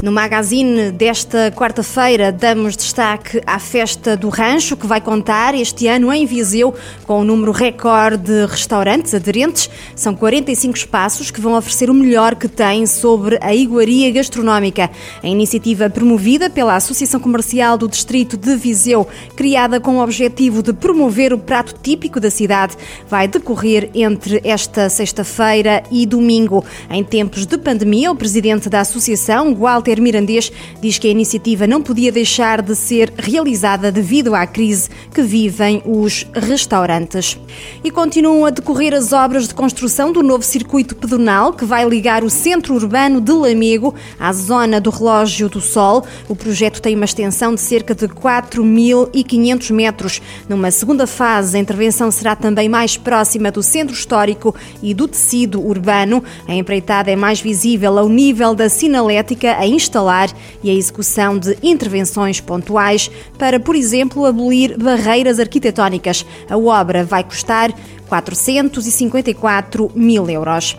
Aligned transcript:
No 0.00 0.12
magazine 0.12 0.92
desta 0.92 1.50
quarta-feira 1.50 2.30
damos 2.30 2.76
destaque 2.76 3.42
à 3.44 3.58
festa 3.58 4.16
do 4.16 4.28
Rancho, 4.28 4.76
que 4.76 4.86
vai 4.86 5.00
contar 5.00 5.56
este 5.56 5.88
ano 5.88 6.12
em 6.12 6.24
Viseu 6.24 6.72
com 7.04 7.20
um 7.20 7.24
número 7.24 7.50
recorde 7.50 8.22
de 8.22 8.46
restaurantes 8.46 9.12
aderentes. 9.12 9.68
São 9.96 10.14
45 10.14 10.76
espaços 10.76 11.32
que 11.32 11.40
vão 11.40 11.58
oferecer 11.58 11.90
o 11.90 11.94
melhor 11.94 12.36
que 12.36 12.46
têm 12.46 12.86
sobre 12.86 13.40
a 13.42 13.52
iguaria 13.52 14.08
gastronómica. 14.12 14.88
A 15.20 15.26
iniciativa 15.26 15.90
promovida 15.90 16.48
pela 16.48 16.76
Associação 16.76 17.18
Comercial 17.18 17.76
do 17.76 17.88
Distrito 17.88 18.36
de 18.36 18.54
Viseu, 18.54 19.04
criada 19.34 19.80
com 19.80 19.96
o 19.96 20.02
objetivo 20.02 20.62
de 20.62 20.72
promover 20.72 21.32
o 21.32 21.38
prato 21.38 21.74
típico 21.82 22.20
da 22.20 22.30
cidade, 22.30 22.76
vai 23.08 23.26
decorrer 23.26 23.90
entre 23.92 24.40
esta 24.44 24.88
sexta-feira 24.88 25.82
e 25.90 26.06
domingo. 26.06 26.64
Em 26.88 27.02
tempos 27.02 27.44
de 27.46 27.58
pandemia, 27.58 28.12
o 28.12 28.16
presidente 28.16 28.68
da 28.68 28.80
associação, 28.80 29.56
Walter 29.56 29.87
Walter 29.88 30.02
Mirandês 30.02 30.52
diz 30.82 30.98
que 30.98 31.08
a 31.08 31.10
iniciativa 31.10 31.66
não 31.66 31.82
podia 31.82 32.12
deixar 32.12 32.60
de 32.60 32.76
ser 32.76 33.10
realizada 33.16 33.90
devido 33.90 34.34
à 34.34 34.46
crise 34.46 34.90
que 35.14 35.22
vivem 35.22 35.82
os 35.86 36.26
restaurantes. 36.34 37.38
E 37.82 37.90
continuam 37.90 38.44
a 38.44 38.50
decorrer 38.50 38.92
as 38.92 39.12
obras 39.14 39.48
de 39.48 39.54
construção 39.54 40.12
do 40.12 40.22
novo 40.22 40.44
circuito 40.44 40.94
pedonal 40.94 41.54
que 41.54 41.64
vai 41.64 41.88
ligar 41.88 42.22
o 42.22 42.28
centro 42.28 42.74
urbano 42.74 43.18
de 43.18 43.32
Lamego 43.32 43.94
à 44.20 44.30
zona 44.30 44.78
do 44.78 44.90
Relógio 44.90 45.48
do 45.48 45.60
Sol. 45.60 46.04
O 46.28 46.36
projeto 46.36 46.82
tem 46.82 46.94
uma 46.94 47.06
extensão 47.06 47.54
de 47.54 47.60
cerca 47.60 47.94
de 47.94 48.08
4.500 48.08 49.70
metros. 49.72 50.20
Numa 50.48 50.70
segunda 50.70 51.06
fase, 51.06 51.56
a 51.56 51.60
intervenção 51.60 52.10
será 52.10 52.36
também 52.36 52.68
mais 52.68 52.98
próxima 52.98 53.50
do 53.50 53.62
centro 53.62 53.94
histórico 53.94 54.54
e 54.82 54.92
do 54.92 55.08
tecido 55.08 55.64
urbano. 55.64 56.22
A 56.46 56.54
empreitada 56.54 57.10
é 57.10 57.16
mais 57.16 57.40
visível 57.40 57.98
ao 57.98 58.08
nível 58.08 58.54
da 58.54 58.68
sinalética 58.68 59.64
em 59.64 59.77
instalar 59.78 60.28
e 60.62 60.68
a 60.68 60.74
execução 60.74 61.38
de 61.38 61.56
intervenções 61.62 62.40
pontuais 62.40 63.10
para, 63.38 63.58
por 63.58 63.74
exemplo, 63.74 64.26
abolir 64.26 64.76
barreiras 64.76 65.40
arquitetónicas. 65.40 66.26
A 66.50 66.58
obra 66.58 67.04
vai 67.04 67.24
custar 67.24 67.72
454 68.08 69.90
mil 69.94 70.28
euros. 70.28 70.76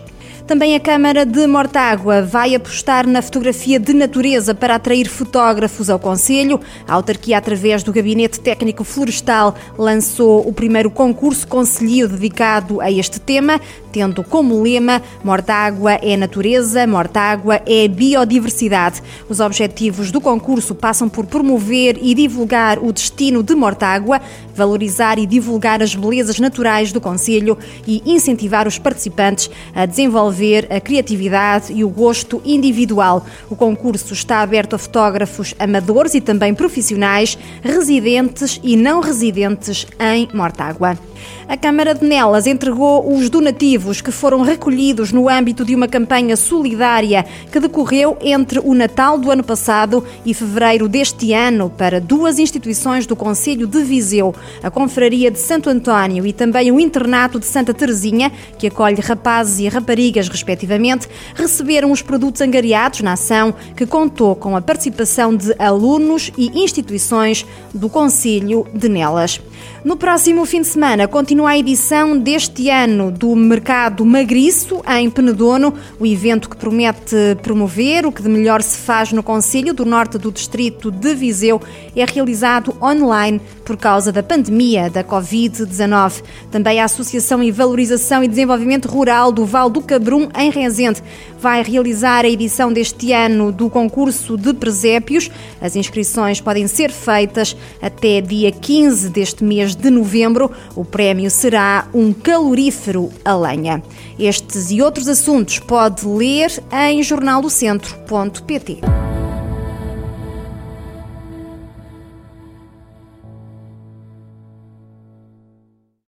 Também 0.50 0.74
a 0.74 0.80
Câmara 0.80 1.24
de 1.24 1.46
Mortágua 1.46 2.22
vai 2.22 2.56
apostar 2.56 3.06
na 3.06 3.22
fotografia 3.22 3.78
de 3.78 3.94
natureza 3.94 4.52
para 4.52 4.74
atrair 4.74 5.08
fotógrafos 5.08 5.88
ao 5.88 5.96
Conselho. 5.96 6.60
A 6.88 6.94
autarquia, 6.94 7.38
através 7.38 7.84
do 7.84 7.92
Gabinete 7.92 8.40
Técnico 8.40 8.82
Florestal, 8.82 9.54
lançou 9.78 10.40
o 10.40 10.52
primeiro 10.52 10.90
concurso 10.90 11.46
conselhio 11.46 12.08
dedicado 12.08 12.80
a 12.80 12.90
este 12.90 13.20
tema, 13.20 13.60
tendo 13.92 14.22
como 14.22 14.62
lema 14.62 15.02
Mortágua 15.22 15.92
é 15.92 16.16
natureza, 16.16 16.86
Mortágua 16.86 17.60
é 17.66 17.86
biodiversidade. 17.88 19.02
Os 19.28 19.40
objetivos 19.40 20.10
do 20.10 20.20
concurso 20.20 20.74
passam 20.74 21.08
por 21.08 21.26
promover 21.26 21.98
e 22.00 22.14
divulgar 22.14 22.78
o 22.78 22.92
destino 22.92 23.42
de 23.42 23.54
Mortágua, 23.54 24.20
valorizar 24.54 25.18
e 25.18 25.26
divulgar 25.26 25.82
as 25.82 25.94
belezas 25.94 26.38
naturais 26.38 26.92
do 26.92 27.00
Conselho 27.00 27.56
e 27.86 28.02
incentivar 28.06 28.66
os 28.66 28.78
participantes 28.78 29.50
a 29.74 29.86
desenvolver 29.86 30.66
a 30.70 30.80
criatividade 30.80 31.72
e 31.72 31.84
o 31.84 31.88
gosto 31.88 32.40
individual. 32.44 33.24
O 33.48 33.56
concurso 33.56 34.12
está 34.12 34.40
aberto 34.40 34.74
a 34.74 34.78
fotógrafos 34.78 35.54
amadores 35.58 36.14
e 36.14 36.20
também 36.20 36.54
profissionais, 36.54 37.38
residentes 37.62 38.60
e 38.62 38.76
não 38.76 39.00
residentes 39.00 39.86
em 39.98 40.28
Mortágua. 40.34 41.09
A 41.48 41.56
Câmara 41.56 41.94
de 41.94 42.04
Nelas 42.04 42.46
entregou 42.46 43.12
os 43.12 43.28
donativos 43.28 44.00
que 44.00 44.12
foram 44.12 44.42
recolhidos 44.42 45.12
no 45.12 45.28
âmbito 45.28 45.64
de 45.64 45.74
uma 45.74 45.88
campanha 45.88 46.36
solidária 46.36 47.24
que 47.50 47.58
decorreu 47.58 48.16
entre 48.20 48.60
o 48.60 48.74
Natal 48.74 49.18
do 49.18 49.30
ano 49.30 49.42
passado 49.42 50.04
e 50.24 50.32
fevereiro 50.32 50.88
deste 50.88 51.32
ano 51.32 51.68
para 51.68 52.00
duas 52.00 52.38
instituições 52.38 53.06
do 53.06 53.16
Conselho 53.16 53.66
de 53.66 53.82
Viseu, 53.82 54.34
a 54.62 54.70
Confraria 54.70 55.30
de 55.30 55.38
Santo 55.38 55.68
António 55.68 56.26
e 56.26 56.32
também 56.32 56.70
o 56.70 56.78
Internato 56.78 57.40
de 57.40 57.46
Santa 57.46 57.74
Teresinha, 57.74 58.30
que 58.58 58.68
acolhe 58.68 59.00
rapazes 59.00 59.58
e 59.58 59.68
raparigas 59.68 60.28
respectivamente, 60.28 61.08
receberam 61.34 61.90
os 61.90 62.02
produtos 62.02 62.40
angariados 62.40 63.00
na 63.00 63.14
ação 63.14 63.54
que 63.76 63.86
contou 63.86 64.36
com 64.36 64.56
a 64.56 64.60
participação 64.60 65.34
de 65.34 65.54
alunos 65.58 66.30
e 66.36 66.62
instituições 66.62 67.44
do 67.74 67.88
Conselho 67.88 68.66
de 68.72 68.88
Nelas. 68.88 69.40
No 69.84 69.96
próximo 69.96 70.44
fim 70.44 70.60
de 70.60 70.66
semana 70.66 71.08
continua 71.10 71.50
a 71.50 71.58
edição 71.58 72.16
deste 72.16 72.70
ano 72.70 73.10
do 73.10 73.34
Mercado 73.34 74.06
Magriço 74.06 74.80
em 74.86 75.10
Penedono, 75.10 75.74
o 75.98 76.06
evento 76.06 76.48
que 76.48 76.56
promete 76.56 77.16
promover 77.42 78.06
o 78.06 78.12
que 78.12 78.22
de 78.22 78.28
melhor 78.28 78.62
se 78.62 78.78
faz 78.78 79.12
no 79.12 79.20
Conselho 79.20 79.74
do 79.74 79.84
Norte 79.84 80.18
do 80.18 80.30
Distrito 80.30 80.88
de 80.88 81.12
Viseu 81.12 81.60
é 81.96 82.04
realizado 82.04 82.76
online 82.80 83.40
por 83.64 83.76
causa 83.76 84.12
da 84.12 84.22
pandemia 84.22 84.88
da 84.88 85.02
Covid-19. 85.02 86.22
Também 86.50 86.80
a 86.80 86.84
Associação 86.84 87.42
e 87.42 87.50
Valorização 87.50 88.22
e 88.22 88.28
Desenvolvimento 88.28 88.86
Rural 88.86 89.32
do 89.32 89.44
Val 89.44 89.68
do 89.68 89.80
Cabrum 89.80 90.28
em 90.38 90.50
Rezende 90.50 91.02
vai 91.40 91.62
realizar 91.62 92.24
a 92.24 92.28
edição 92.28 92.72
deste 92.72 93.12
ano 93.12 93.50
do 93.50 93.70
concurso 93.70 94.36
de 94.36 94.52
presépios. 94.52 95.30
As 95.60 95.74
inscrições 95.74 96.40
podem 96.40 96.66
ser 96.66 96.92
feitas 96.92 97.56
até 97.80 98.20
dia 98.20 98.52
15 98.52 99.08
deste 99.08 99.42
mês 99.42 99.74
de 99.74 99.88
novembro. 99.88 100.50
O 100.76 100.84
prémio 101.00 101.30
será 101.30 101.88
um 101.94 102.12
calorífero 102.12 103.10
a 103.24 103.34
lenha. 103.34 103.82
Estes 104.18 104.70
e 104.70 104.82
outros 104.82 105.08
assuntos 105.08 105.58
pode 105.58 106.06
ler 106.06 106.50
em 106.70 107.02
jornaldocentro.pt. 107.02 108.80